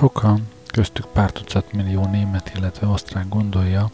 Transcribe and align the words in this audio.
Sokan, 0.00 0.48
köztük 0.66 1.06
pár 1.06 1.30
tucat 1.30 1.72
millió 1.72 2.04
német, 2.04 2.52
illetve 2.56 2.86
osztrák 2.86 3.28
gondolja, 3.28 3.90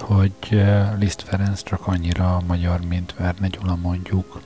hogy 0.00 0.32
eh, 0.50 0.92
Liszt 0.98 1.22
Ferenc 1.22 1.62
csak 1.62 1.86
annyira 1.86 2.40
magyar, 2.46 2.80
mint 2.80 3.14
Verne 3.18 3.48
Gyula 3.48 3.76
mondjuk. 3.76 4.40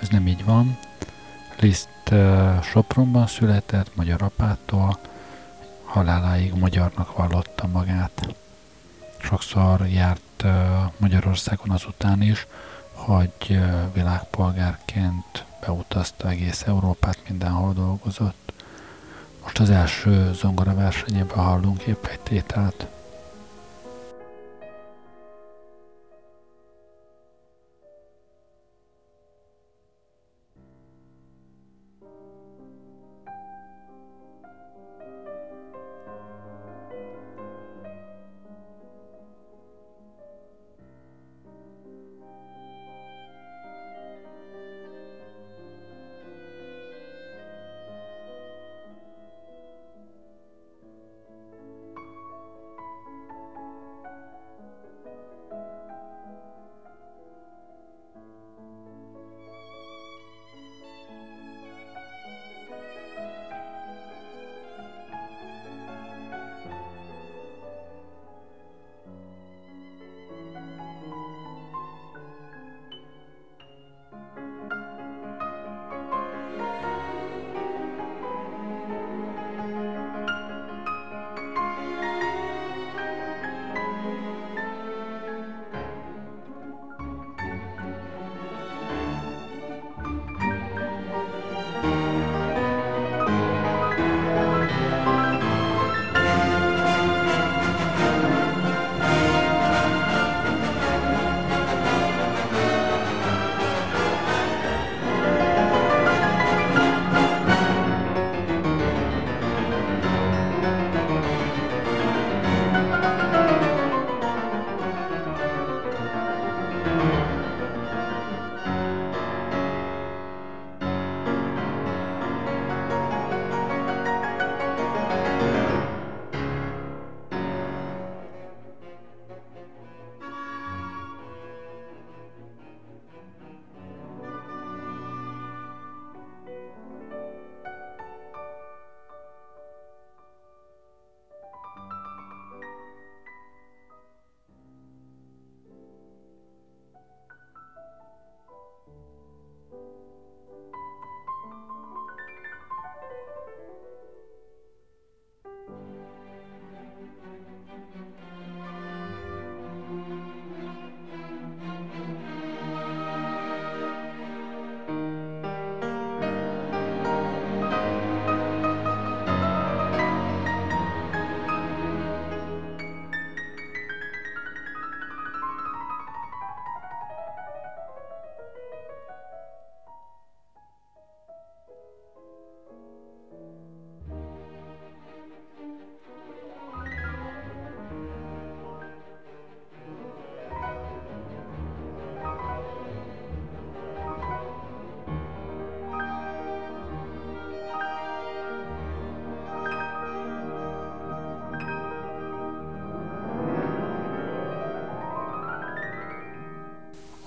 Ez 0.00 0.08
nem 0.08 0.26
így 0.26 0.44
van. 0.44 0.78
Liszt 1.60 1.88
uh, 2.10 2.62
Sopronban 2.62 3.26
született, 3.26 3.96
magyar 3.96 4.22
apától, 4.22 4.98
haláláig 5.84 6.54
magyarnak 6.54 7.16
vallotta 7.16 7.66
magát. 7.66 8.34
Sokszor 9.18 9.86
járt 9.88 10.42
uh, 10.44 10.50
Magyarországon 10.96 11.70
azután 11.70 12.22
is, 12.22 12.46
hogy 12.92 13.60
világpolgárként 13.92 15.44
beutazta 15.60 16.28
egész 16.28 16.62
Európát, 16.66 17.18
mindenhol 17.28 17.72
dolgozott. 17.72 18.45
Most 19.46 19.58
az 19.58 19.70
első 19.70 20.32
zongora 20.32 20.74
versenyében 20.74 21.38
hallunk 21.38 21.82
épp 21.82 22.04
egy 22.04 22.20
tételt. 22.20 22.86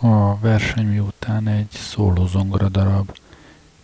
A 0.01 0.37
verseny 0.39 0.85
miután 0.85 1.47
egy 1.47 1.71
szóló 1.71 2.25
zongora 2.25 2.69
darab. 2.69 3.17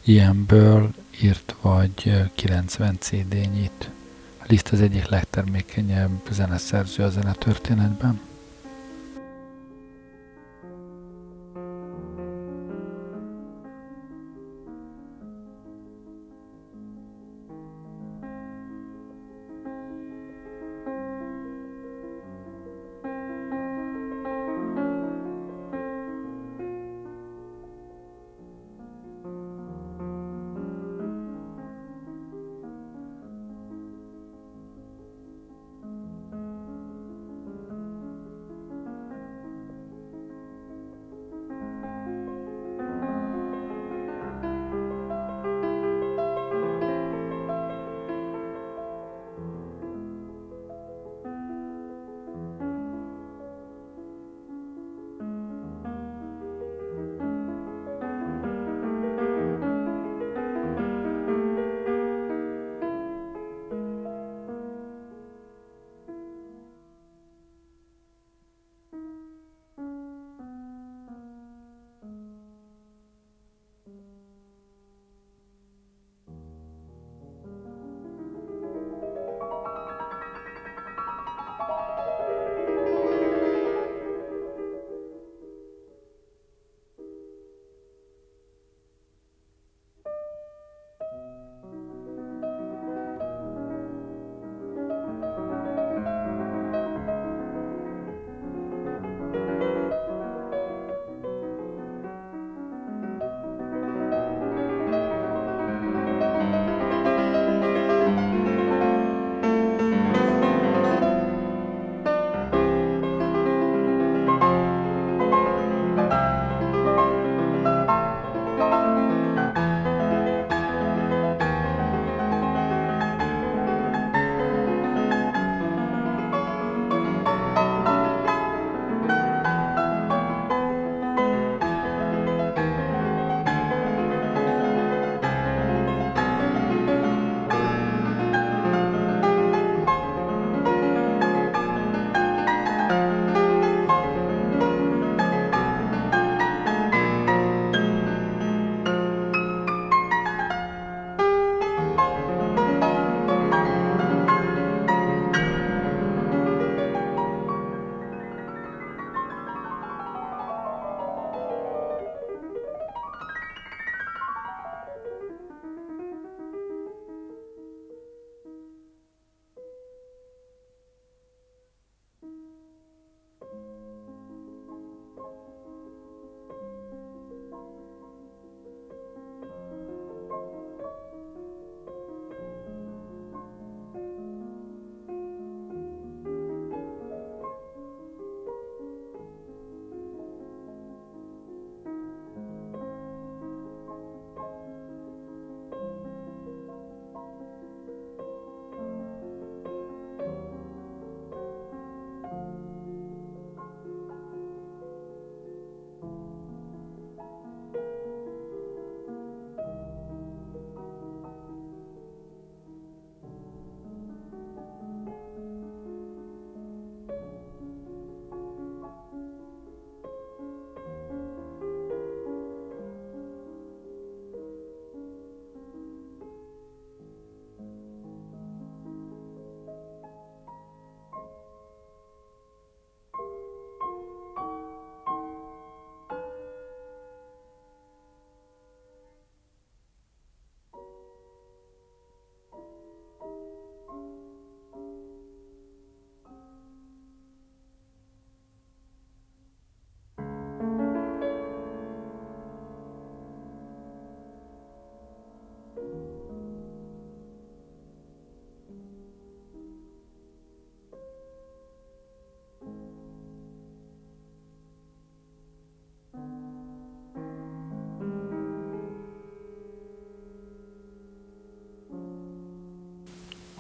Ilyenből 0.03 0.93
írt 1.21 1.55
vagy 1.61 2.29
90 2.35 2.97
CD-nyit. 2.99 3.89
Liszt 4.47 4.67
az 4.67 4.81
egyik 4.81 5.07
legtermékenyebb 5.07 6.21
zeneszerző 6.31 7.03
a 7.03 7.09
zenetörténetben. 7.09 8.19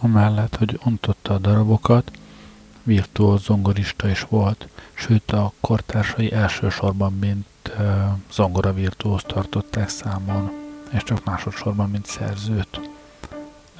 Amellett, 0.05 0.55
hogy 0.55 0.79
ontotta 0.83 1.33
a 1.33 1.37
darabokat, 1.37 2.11
virtuóz 2.83 3.43
zongorista 3.43 4.09
is 4.09 4.21
volt, 4.21 4.67
sőt 4.93 5.31
a 5.31 5.51
kortársai 5.59 6.31
elsősorban 6.31 7.13
mint 7.13 7.71
zongora 8.31 8.73
virtuóz 8.73 9.23
tartották 9.27 9.89
számon, 9.89 10.51
és 10.91 11.03
csak 11.03 11.23
másodszorban 11.23 11.89
mint 11.89 12.05
szerzőt. 12.05 12.79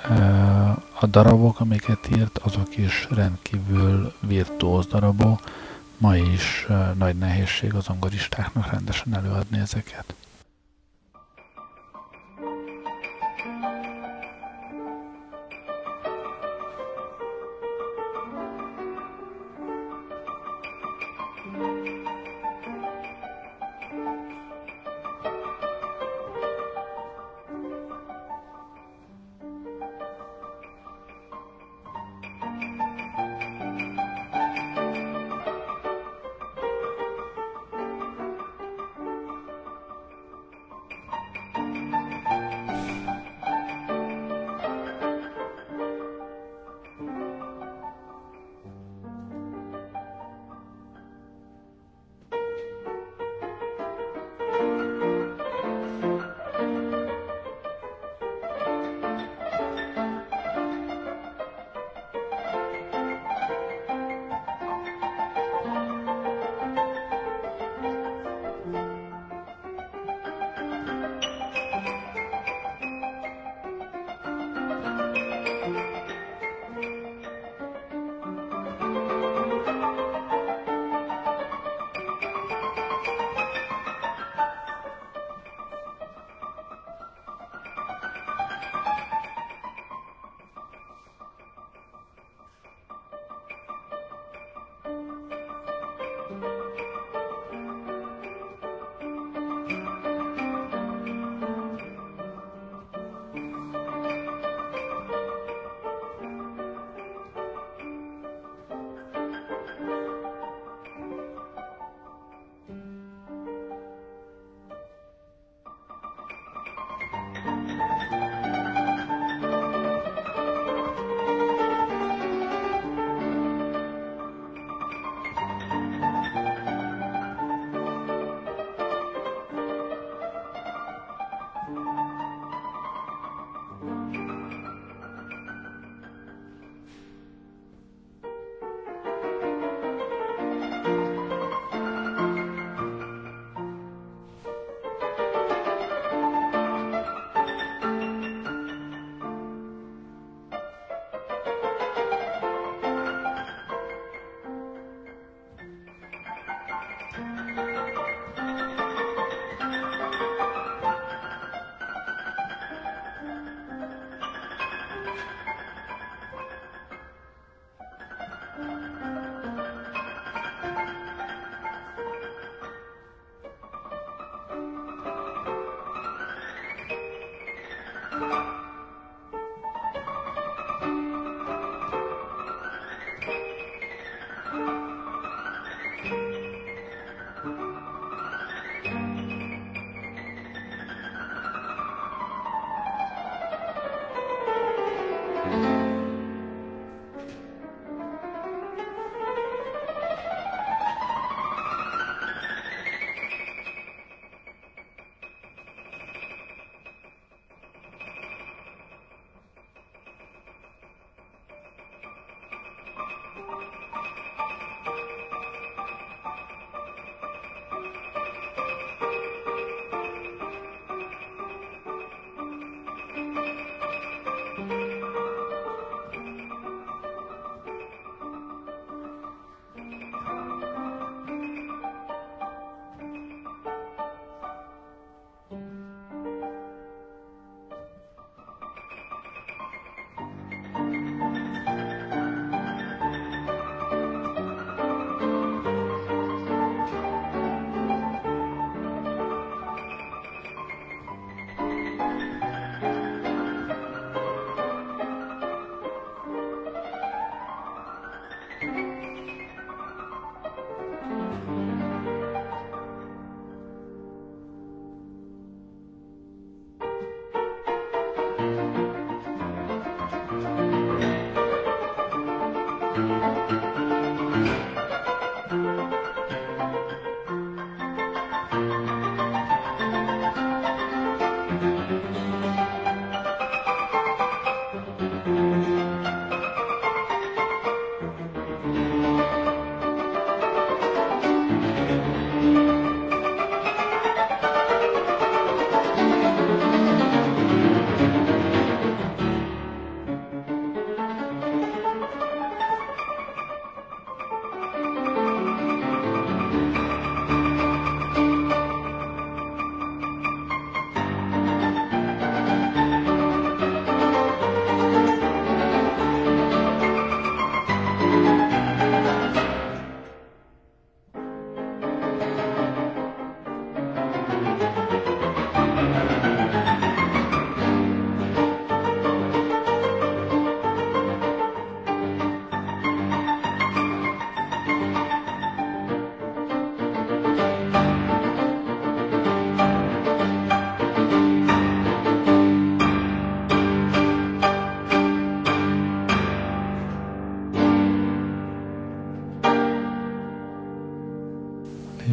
Uh, 0.10 0.70
a 1.00 1.06
darabok, 1.06 1.60
amiket 1.60 2.10
írt, 2.18 2.38
azok 2.38 2.78
is 2.78 3.08
rendkívül 3.10 4.14
virtuóz 4.20 4.88
darabok, 4.88 5.42
ma 5.98 6.16
is 6.16 6.66
uh, 6.70 6.96
nagy 6.96 7.16
nehézség 7.16 7.74
az 7.74 7.84
zongoristáknak 7.84 8.72
rendesen 8.72 9.16
előadni 9.16 9.60
ezeket. 9.60 10.05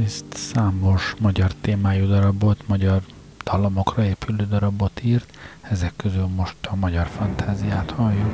Ezt 0.00 0.24
számos 0.34 1.14
magyar 1.20 1.52
témájú 1.60 2.06
darabot, 2.06 2.68
magyar 2.68 3.02
dallamokra 3.44 4.04
épülő 4.04 4.46
darabot 4.46 5.00
írt, 5.02 5.36
ezek 5.60 5.92
közül 5.96 6.26
most 6.26 6.56
a 6.66 6.76
magyar 6.76 7.06
fantáziát 7.06 7.90
halljuk. 7.90 8.30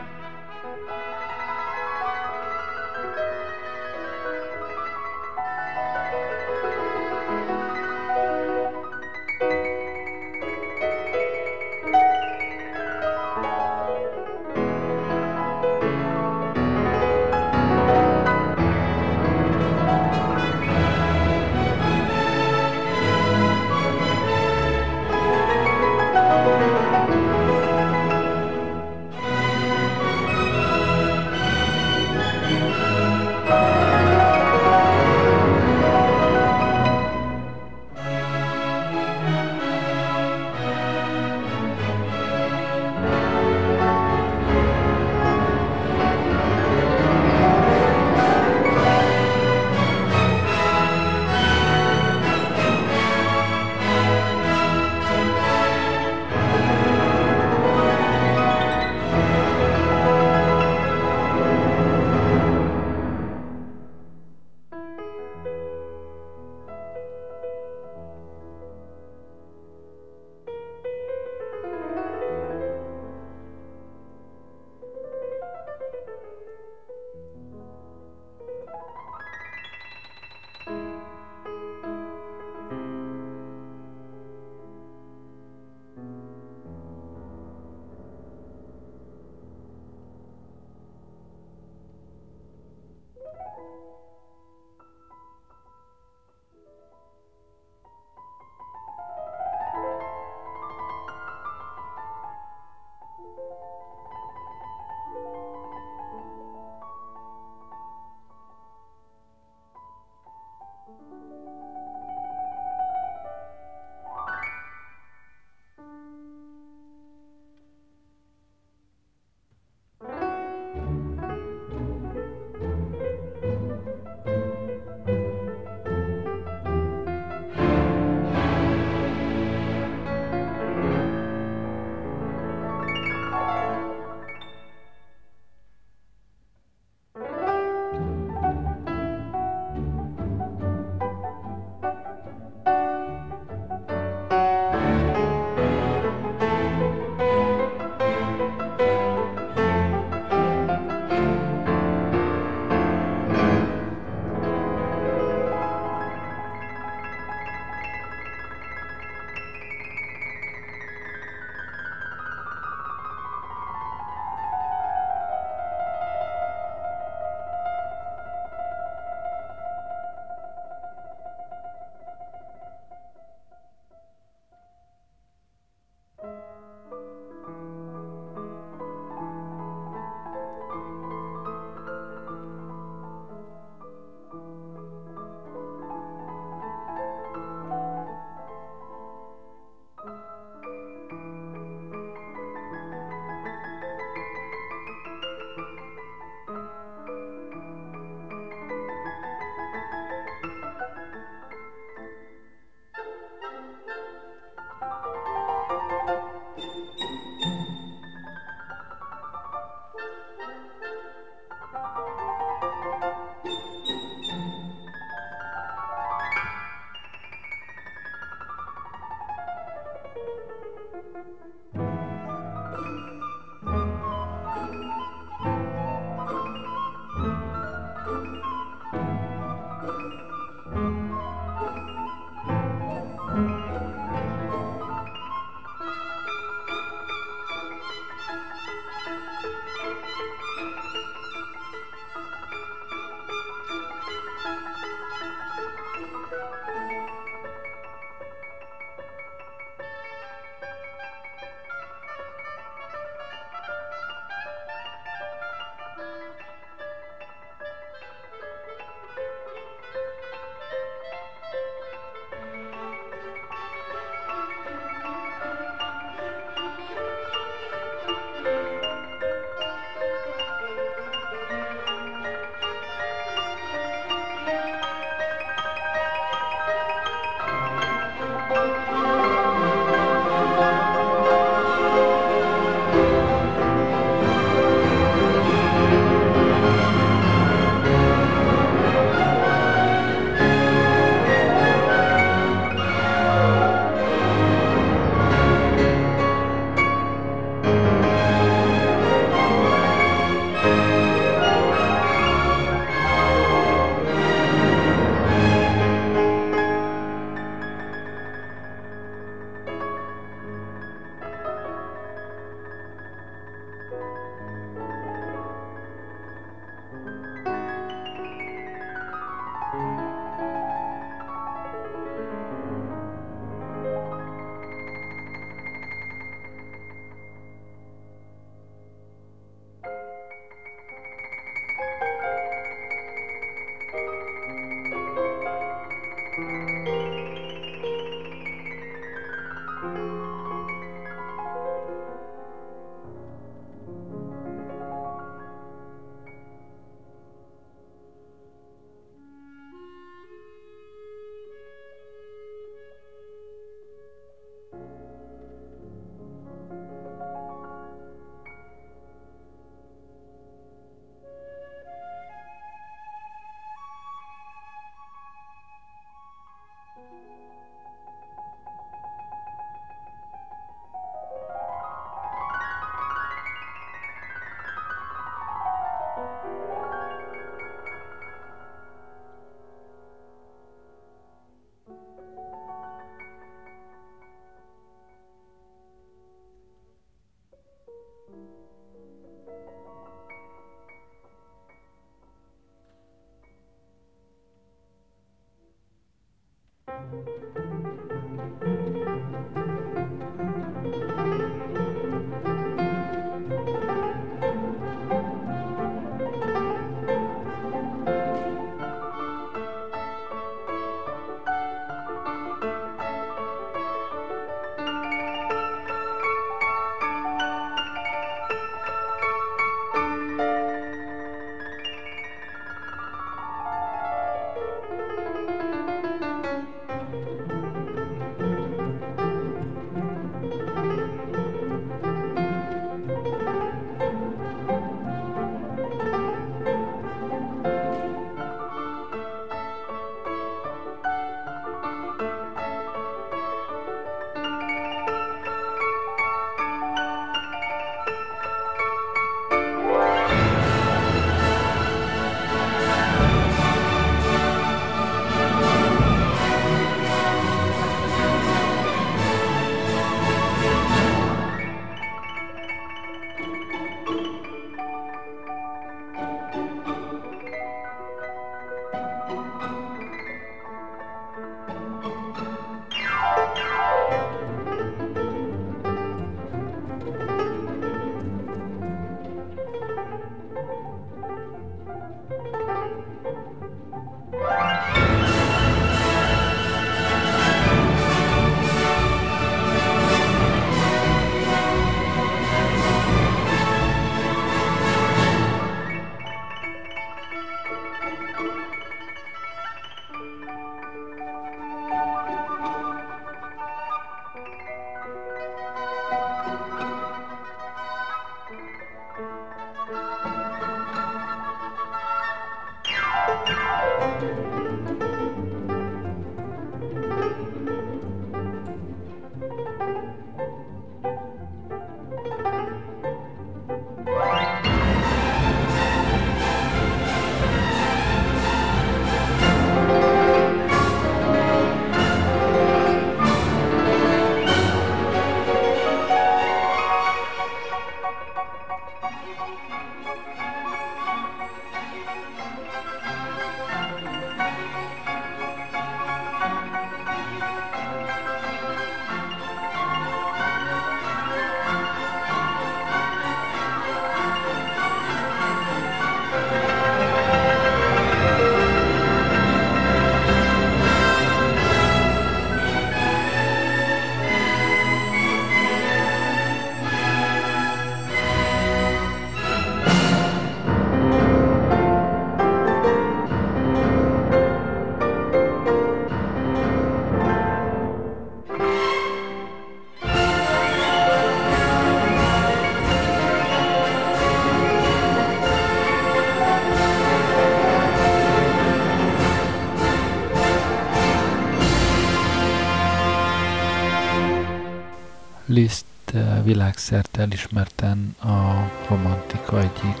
Liszt 595.52 595.84
eh, 596.14 596.44
világszerte 596.44 597.20
elismerten 597.20 598.16
a 598.22 598.70
romantika 598.88 599.58
egyik 599.60 600.00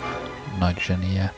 nagy 0.58 0.78
zsenie. 0.78 1.32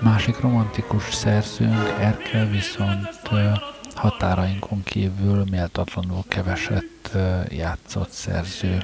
Másik 0.00 0.40
romantikus 0.40 1.14
szerzőnk 1.14 1.88
Erkel 1.98 2.46
viszont 2.46 3.20
eh, 3.30 3.52
határainkon 3.94 4.82
kívül 4.82 5.44
méltatlanul 5.50 6.22
keveset 6.28 7.10
eh, 7.14 7.44
játszott 7.50 8.10
szerző. 8.10 8.82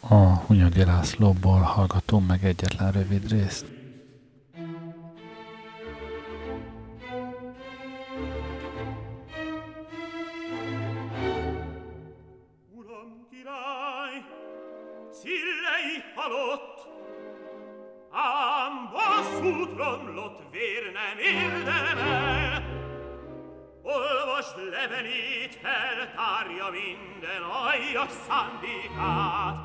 A 0.00 0.16
Hunyadi 0.16 0.84
Lászlóból 0.84 1.60
hallgatom 1.60 2.24
meg 2.24 2.44
egyetlen 2.44 2.92
rövid 2.92 3.30
részt. 3.30 3.75
Levenít 24.70 25.54
feltárja 25.54 26.68
minden 26.70 27.42
aljas 27.42 28.10
szándékát. 28.28 29.56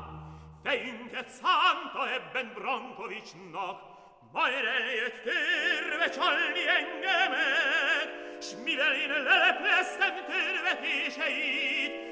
Fejünket 0.64 1.28
szánta 1.28 2.12
ebben 2.12 2.52
Brankovicsnak, 2.54 3.80
majd 4.32 4.64
eljött 4.80 5.22
törve 5.22 6.08
csalni 6.10 6.68
engemet, 6.68 8.42
s 8.42 8.50
mivel 8.64 8.94
én 8.94 9.22
lelepleztem 9.22 10.14
törvetéseit, 10.26 12.11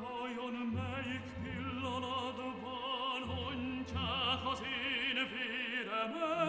vajon 0.00 0.54
melyik 0.74 1.26
pillanatban 1.42 3.22
hontják 3.26 4.40
az 4.52 4.60
én 4.62 5.28
véremet. 5.32 6.41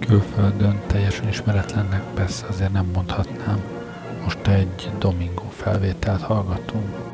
Külföldön 0.00 0.80
teljesen 0.86 1.28
ismeretlennek 1.28 2.02
persze 2.14 2.46
azért 2.46 2.72
nem 2.72 2.86
mondhatnám. 2.94 3.60
Most 4.24 4.46
egy 4.46 4.90
Domingo 4.98 5.48
felvételt 5.48 6.22
hallgatunk. 6.22 7.13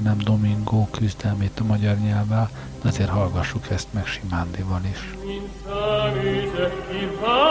Mondanám 0.00 0.24
Domingo 0.24 0.86
küzdelmét 0.90 1.60
a 1.60 1.64
magyar 1.64 1.96
nyelvvel, 1.96 2.50
de 2.82 2.88
azért 2.88 3.08
hallgassuk 3.08 3.70
ezt 3.70 3.88
meg 3.90 4.06
Simándival 4.06 4.80
is. 4.90 5.14
Vad 7.20 7.47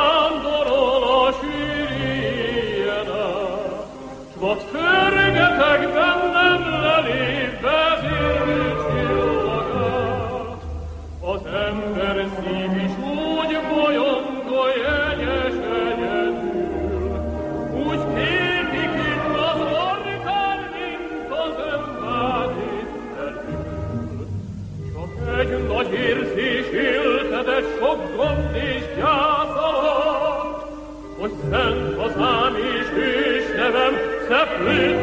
Spirit. 34.68 34.97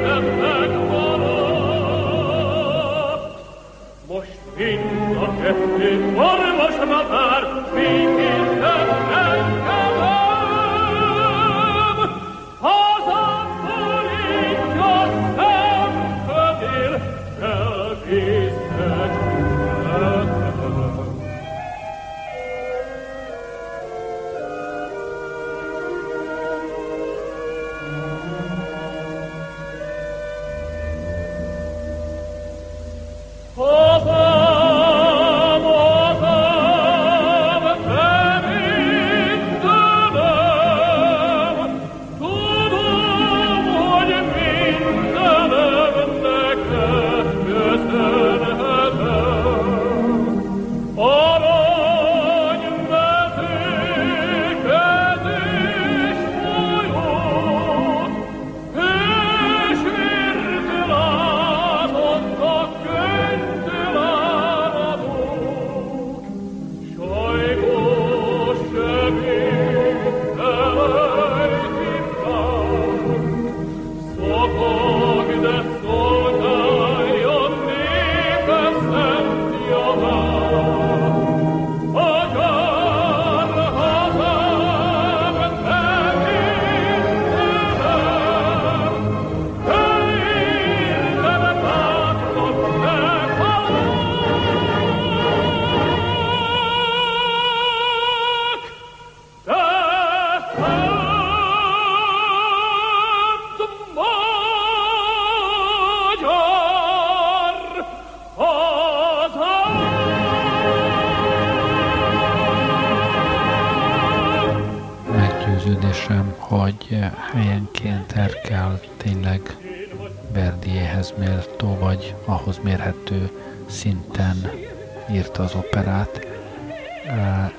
Írta 125.34 125.42
az 125.42 125.54
operát. 125.54 126.26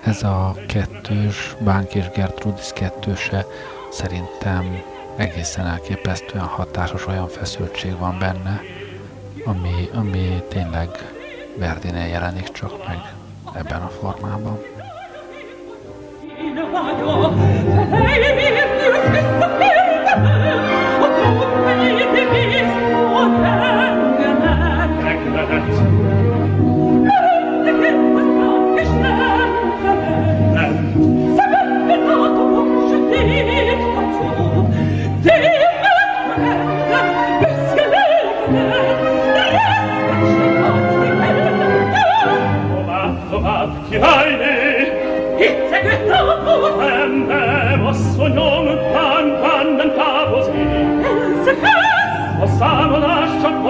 Ez 0.03 0.23
a 0.23 0.55
kettős, 0.67 1.55
Bánk 1.59 1.95
és 1.95 2.09
Gertrudis 2.09 2.71
kettőse 2.73 3.45
szerintem 3.91 4.81
egészen 5.15 5.65
elképesztően 5.65 6.45
hatásos, 6.45 7.07
olyan 7.07 7.27
feszültség 7.27 7.97
van 7.97 8.19
benne, 8.19 8.61
ami, 9.45 9.89
ami 9.93 10.43
tényleg 10.49 10.89
Verdinél 11.57 12.07
jelenik 12.07 12.51
csak 12.51 12.87
meg 12.87 13.13
ebben 13.53 13.81
a 13.81 13.87
formában. 13.87 14.59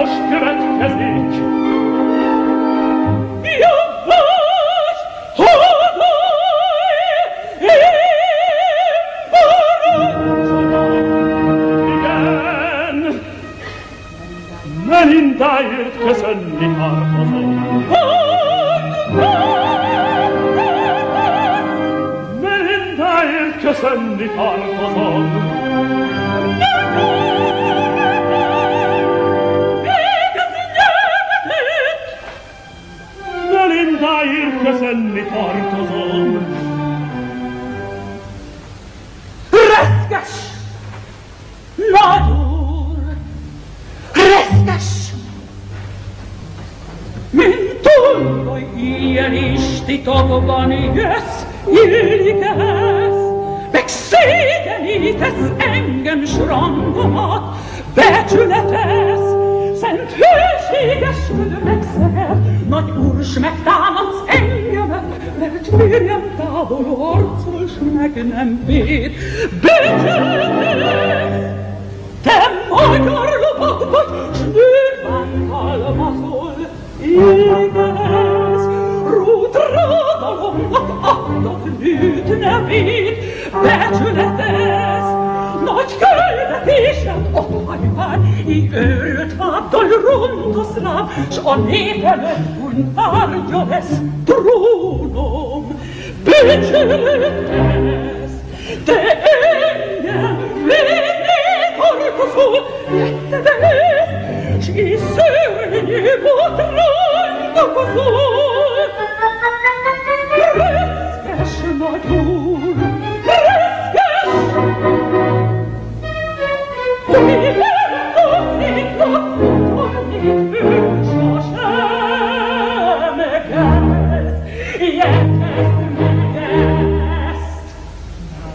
Számolás 0.06 0.56
csak 0.78 1.15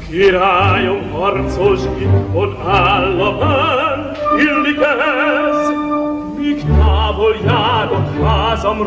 Királyom 0.09 1.11
harcos 1.11 1.79
itthon 1.97 2.57
áll 2.67 3.21
a 3.21 3.37
pán, 3.37 4.11
illik 4.37 4.79
ez, 4.81 5.69
míg 6.37 6.63
távol 6.63 7.35
járok, 7.45 8.23
házam 8.23 8.77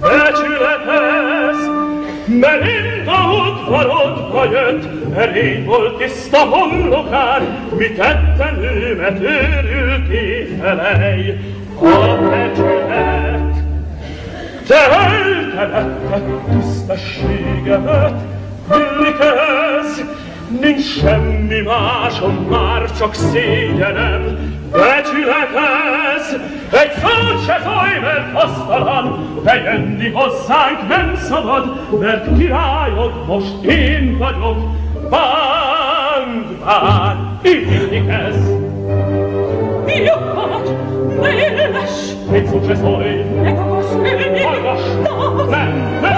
becsületez, 0.00 1.58
Melinda 2.26 2.87
udvarodba 3.68 4.44
jött, 4.44 5.14
erény 5.16 5.64
volt 5.64 5.96
tiszta 5.96 6.38
homlokán, 6.38 7.68
mi 7.78 7.86
tetten 7.86 8.58
őmet 8.62 9.20
őrülté 9.20 10.56
felej, 10.60 11.38
a 11.80 12.16
becsület. 12.22 13.56
Te 14.66 14.76
eltemetted 14.90 16.40
tisztességemet, 16.50 18.14
illik 18.70 19.16
ez, 19.20 20.04
nincs 20.60 20.98
semmi 21.00 21.60
másom, 21.60 22.46
már 22.50 22.96
csak 22.98 23.14
szégyenem, 23.14 24.22
becsület 24.72 25.50
ez. 26.16 26.36
Egy 26.80 26.92
szót 26.92 27.44
se 27.46 27.60
szólj, 27.64 27.98
mert 28.02 28.32
hasztalan, 28.32 29.40
bejönni 29.44 30.10
hozzánk 30.10 30.88
nem 30.88 31.16
szabad, 31.16 31.98
mert 32.00 32.38
királyok 32.38 33.26
most 33.26 33.62
én 33.62 34.18
vagyok, 34.18 34.56
bánk, 35.10 36.64
bánk, 36.64 37.42
illik 37.42 38.08
ez. 38.08 38.36
Jobbát, 39.86 40.70
méles, 41.20 41.90
Egy 42.32 42.46
szót 42.46 42.66
se 42.66 42.74
szólj, 42.74 43.22
akarsz 43.46 43.92
ülni, 43.92 44.42
hallgass, 44.42 44.82
nem, 45.50 45.98
nem, 46.00 46.17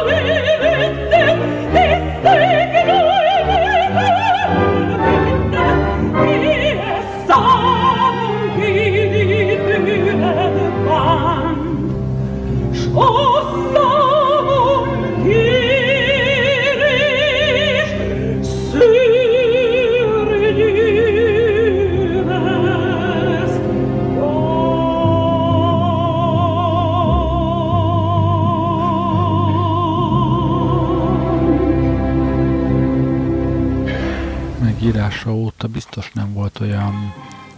Megírása 35.11 35.39
óta 35.39 35.67
biztos 35.67 36.11
nem 36.11 36.33
volt 36.33 36.59
olyan 36.59 37.13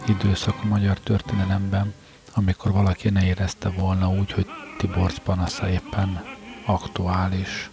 időszak 0.08 0.54
a 0.62 0.66
magyar 0.66 0.98
történelemben, 0.98 1.94
amikor 2.34 2.72
valaki 2.72 3.08
ne 3.08 3.24
érezte 3.24 3.68
volna 3.68 4.08
úgy, 4.08 4.32
hogy 4.32 4.46
Tiborc 4.78 5.18
panasza 5.18 5.68
éppen 5.68 6.24
aktuális. 6.64 7.70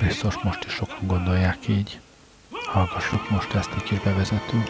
Biztos 0.00 0.34
most 0.42 0.64
is 0.64 0.72
sokan 0.72 1.06
gondolják 1.06 1.68
így. 1.68 2.00
Hallgassuk 2.50 3.30
most 3.30 3.54
ezt 3.54 3.70
egy 3.76 3.82
kis 3.82 3.98
bevezető. 3.98 4.64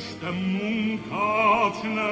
Niște 0.00 0.30
munca 0.52 1.28
cine 1.80 2.08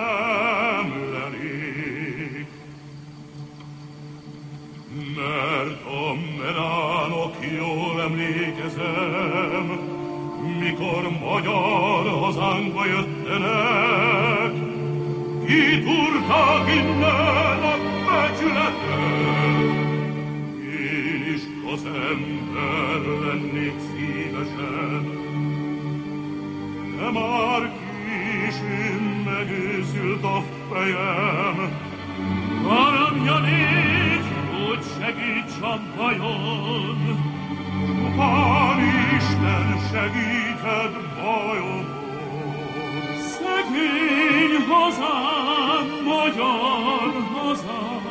segíts 35.99 36.20
a 36.22 36.22
bajon. 36.22 37.18
Pán 38.16 38.78
Isten 39.16 39.78
segíted 39.90 40.92
bajomon. 41.22 41.86
Szegény 43.18 44.55
hazám, 44.68 45.86
magyar 46.05 47.12
hazám, 47.34 48.03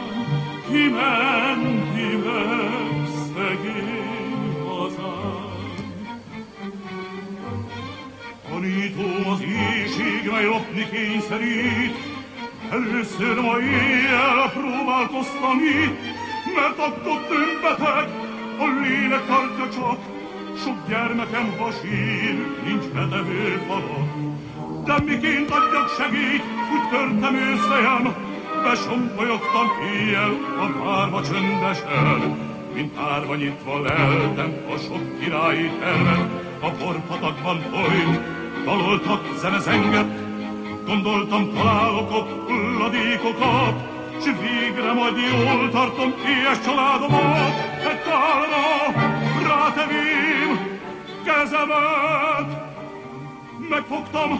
kimenti 0.70 2.16
meg 2.26 3.08
szegény 3.34 4.56
hazám. 4.68 5.46
Tanító 8.50 9.30
az 9.32 9.42
éjség, 9.42 10.32
mely 10.32 10.46
lopni 10.46 10.90
kényszerít, 10.90 11.96
Először 12.72 13.42
ma 13.42 13.60
éjjel 13.60 14.52
próbálkoztam 14.54 15.60
itt, 15.60 16.16
mert 16.60 16.80
akkor 16.88 17.20
többeteg, 17.32 18.08
a 18.60 18.66
lélek 18.82 19.26
tartja 19.26 19.68
csak, 19.76 19.99
sok 20.64 20.78
gyermekem 20.88 21.47
hasír, 21.60 22.36
nincs 22.66 22.86
betevő 22.86 23.64
falat. 23.68 24.10
De 24.86 24.95
miként 25.05 25.51
adjak 25.51 25.89
segít, 25.97 26.43
úgy 26.74 26.89
törtem 26.89 27.36
őszfejem, 27.36 28.16
besompolyogtam 28.64 29.68
éjjel 29.93 30.34
a 30.64 30.84
várva 30.84 31.22
csöndesen, 31.22 32.38
mint 32.74 32.97
árva 32.97 33.36
nyitva 33.36 33.82
leltem 33.82 34.53
a 34.74 34.78
sok 34.78 35.20
királyi 35.20 35.70
tervet, 35.80 36.30
a 36.62 36.70
borpatakban 36.80 37.60
folyt, 37.72 38.20
daloltak 38.66 39.22
zenezenget, 39.39 40.12
gondoltam 40.86 41.53
találok 41.53 42.12
ott 42.12 42.47
hulladékokat, 42.47 43.97
s 44.22 44.26
végre 44.26 44.93
majd 44.93 45.15
jól 45.18 45.70
tartom 45.70 46.13
éhes 46.26 46.59
családomat, 46.65 47.53
egy 47.89 47.99
tálra 47.99 48.93
rátevém 49.47 50.80
kezemet, 51.26 52.76
megfogtam, 53.70 54.32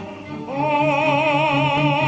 oh, 0.46 2.07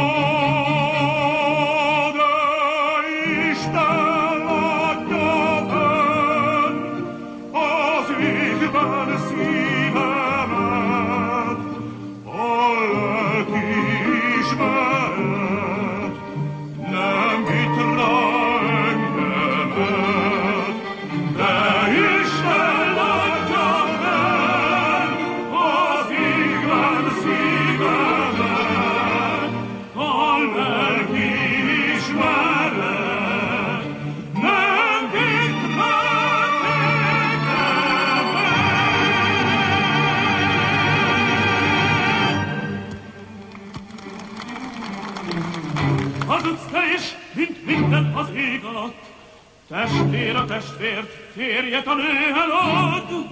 Testvér 49.71 50.37
a 50.37 50.45
testvért, 50.45 51.11
férjet 51.35 51.87
a 51.87 51.95
nő 51.95 52.03
elad. 52.35 53.29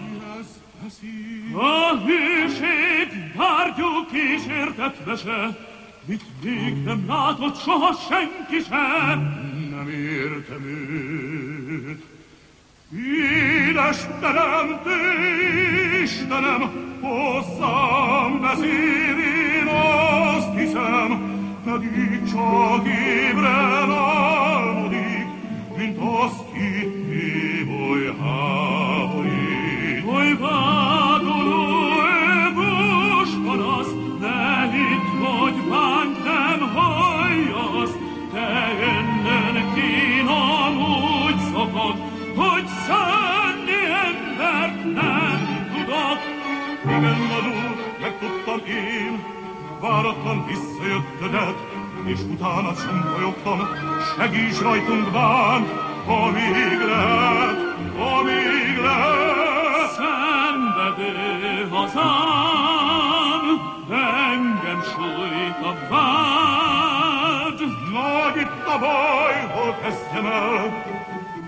A 1.53 1.97
hűség 1.97 3.33
bárgyú 3.37 3.87
kísértett 4.13 5.07
mese, 5.07 5.59
mit 6.05 6.23
még 6.43 6.83
nem 6.85 7.05
látott 7.09 7.61
soha 7.61 7.93
senki 8.09 8.65
se. 8.69 9.15
Nem 9.71 9.89
értem 9.89 10.65
őt. 10.65 12.05
Édes 13.69 13.97
teremtő 14.21 14.99
Istenem, 16.03 16.71
hozzám 17.01 18.41
beszél, 18.41 19.17
én 19.19 19.67
azt 19.67 20.59
hiszem, 20.59 21.37
pedig 21.65 22.31
csak 22.31 22.87
ébren 22.87 23.91
álmodik, 23.91 24.78
Igen, 46.85 47.19
vadul, 47.29 47.77
megtudtam 48.01 48.61
én, 48.67 49.23
váratlan 49.81 50.47
visszajöttedet, 50.47 51.88
és 52.05 52.19
utána 52.33 52.73
folyogtam, 52.73 53.69
segíts 54.17 54.61
rajtunk 54.61 55.11
bán, 55.11 55.67
amíg 56.07 56.81
lehet, 56.87 57.77
amíg 58.17 58.79
lehet. 58.83 59.91
Szenvedő 59.97 61.69
hazám, 61.71 63.45
engem 63.91 64.83
sújt 64.83 65.61
a 65.63 65.75
vád. 65.91 67.59
Nagy 67.93 68.37
itt 68.37 68.67
a 68.67 68.79
baj, 68.79 69.51
hol 69.55 69.77
kezdjem 69.83 70.27
el, 70.27 70.85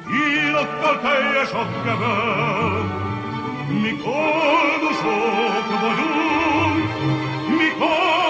kínokkal 0.06 1.00
teljes 1.00 1.52
a 1.52 1.66
kebel. 1.84 2.98
Mi 3.82 3.96
koldusok 4.02 5.66
vagyunk, 5.80 6.88
mi 7.48 7.68
koldusok 7.78 8.29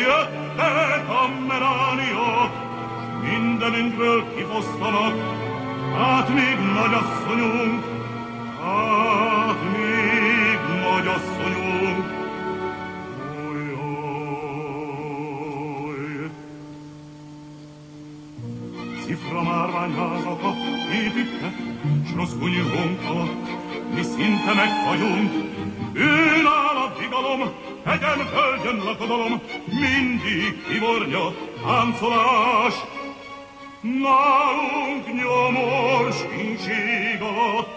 bejöttek 0.00 1.08
a 1.08 1.28
merániok, 1.48 2.52
mindenünkről 3.22 4.34
kifosztanak, 4.34 5.14
hát 5.96 6.28
még 6.28 6.56
nagyasszonyunk, 6.74 7.84
hát 8.62 9.62
még 9.72 10.58
nagyasszonyunk. 10.82 12.04
Oly, 13.48 13.72
oly. 15.82 16.30
Cifra 19.04 19.42
márványházakat 19.42 20.56
épített, 20.92 21.58
s 22.06 22.14
rossz 22.16 22.34
alatt 23.08 23.48
mi 23.94 24.02
szinte 24.02 24.54
meg 24.54 24.68
vagyunk. 24.88 25.32
Ő 25.92 26.46
a 26.46 26.98
vigalom, 26.98 27.52
hegyen, 27.90 28.26
földjön 28.26 28.84
lakodalom, 28.84 29.40
mindig 29.64 30.66
kivornya, 30.68 31.32
táncolás, 31.64 32.74
Nálunk 33.82 35.06
nyomor 35.14 36.12
sincs 36.12 36.66
ég 36.66 37.20
alatt, 37.20 37.68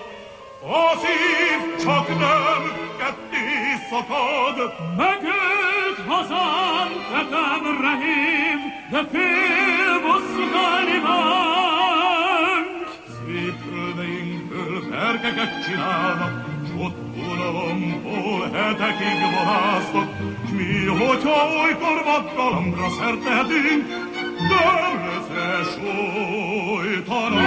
a 0.61 0.97
szív 0.97 1.83
csak 1.83 2.07
nem 2.07 2.61
ketté 2.97 3.45
szakad. 3.89 4.73
Megölt 4.97 5.99
hazám, 6.07 6.89
tetemre 7.11 7.97
hív, 8.03 8.59
de 8.91 9.01
fél 9.11 10.01
bosszúkálni 10.01 10.99
vánt. 11.03 12.33
Szép 13.25 13.55
földeinkből 13.69 14.89
berkeket 14.89 15.63
csinálnak, 15.65 16.52
unalomból 17.17 18.49
hetekig 18.53 19.19
vadásznak, 19.35 20.09
s 20.47 20.51
mi, 20.51 20.85
hogyha 20.85 21.47
olykor 21.63 22.03
vadgalomra 22.05 22.89
szertehetünk, 22.89 23.85
Dörröze 24.49 25.63
sújtanak. 26.53 27.43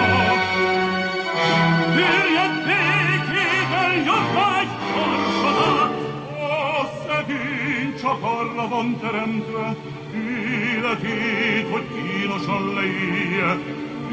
Tűrjön 1.95 2.55
békével 2.67 3.95
jobbágy 4.07 4.69
sorsodat! 4.93 5.93
A 6.41 6.89
szegény 7.07 7.95
csak 8.01 8.23
arra 8.23 8.69
van 8.69 8.99
teremtve, 9.01 9.77
életét, 10.15 11.71
hogy 11.71 11.87
kínosan 11.95 12.75
leélje, 12.75 13.59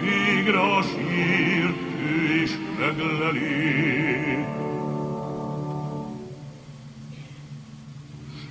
végre 0.01 0.59
a 0.59 0.81
sír, 0.81 1.73
ő 2.05 2.41
is 2.43 2.51
megleli. 2.79 4.62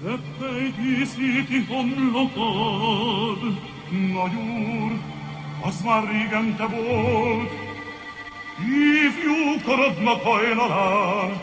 Seppej 0.03 0.75
díszíti 0.79 1.65
homlokod, 1.69 3.39
nagy 3.91 4.35
úr, 4.35 4.93
az 5.61 5.83
már 5.85 6.03
régen 6.11 6.57
te 6.57 6.67
volt, 6.67 7.51
ifjú 8.59 9.63
korodnak 9.65 10.23
hajnalán, 10.23 11.41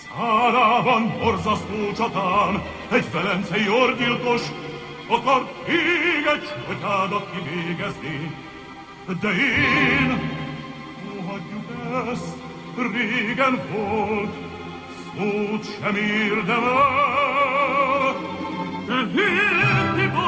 szárában 0.00 1.18
borzasztó 1.18 1.92
csatán, 1.96 2.62
egy 2.90 3.10
velencei 3.12 3.68
orgyilkos 3.68 4.42
akar 5.06 5.52
még 5.66 6.26
egy 6.34 6.48
csatádat 6.66 7.30
kivégezni. 7.30 8.34
De 9.20 9.28
én, 9.28 10.20
ó, 11.08 11.30
hagyjuk 11.30 11.70
ezt, 12.12 12.36
régen 12.92 13.60
volt, 13.72 14.34
szót 15.16 15.78
sem 15.80 15.96
érdemel. 15.96 17.47
Te 18.88 20.27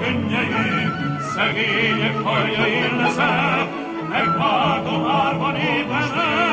könnyeim, 0.00 1.18
szegények 1.34 2.16
hajjain 2.22 2.96
leszek, 2.96 3.68
megváltom 4.08 5.06
árva 5.06 5.50
névenem. 5.50 6.47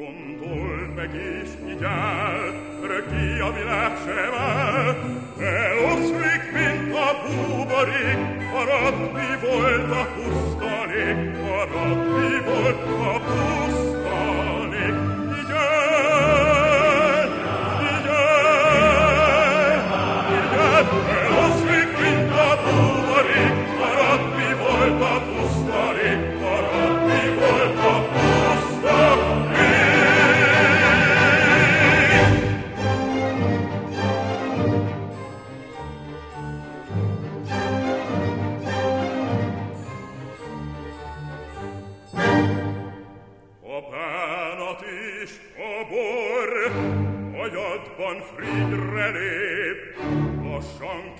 Kun 0.00 0.38
tulmek 0.40 1.14
ich 1.14 1.72
ikää, 1.72 2.32
rökiä 2.82 3.54
vilähsevää. 3.54 4.94
Eluslik 5.40 6.52
minta 6.52 7.14
puuvari, 7.14 8.16
mi 9.14 9.42
volta 9.42 10.06
hustani, 10.16 11.14
mi 11.14 12.46
volta 12.46 13.20
puuvari. 13.26 13.69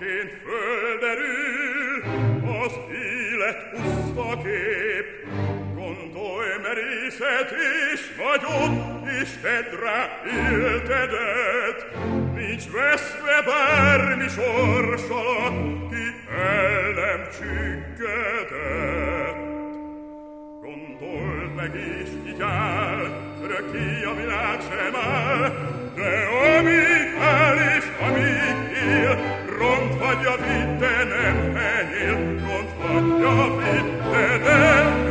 Lassanként 0.00 0.32
földerül 0.44 2.02
az 2.62 2.72
élet 2.92 3.70
puszta 3.70 4.42
kép. 4.42 5.06
Gondolj 5.74 6.48
merészet 6.62 7.50
és 7.92 8.00
vagyod, 8.16 8.72
és 9.22 9.30
tedd 9.42 9.80
rá 9.80 10.20
éltedet, 10.24 11.86
nincs 12.34 12.70
veszve 12.70 13.42
bármi 13.46 14.28
sors 14.28 15.02
ki 15.90 16.06
el 16.30 16.90
nem 16.90 17.28
csüggedett. 17.38 18.68
Gondold 20.60 21.54
meg 21.54 21.74
is 21.74 22.32
így 22.32 22.42
áll, 22.42 23.06
örökké 23.42 24.04
a 24.04 24.14
világ 24.14 24.60
sem 24.60 24.94
áll, 24.94 25.52
de 25.94 26.26
amíg 26.58 27.14
áll 27.20 27.56
és 27.56 27.84
amíg 28.00 28.60
él, 28.88 29.39
ront 29.60 29.94
vagy 29.98 30.24
a 30.26 30.36
vitte 30.36 31.04
nem 31.04 31.52
fenyél, 31.54 32.16
ront 32.44 32.70
vagy 32.82 33.24
a 33.24 33.56
vitte, 33.56 34.38
de 34.38 35.09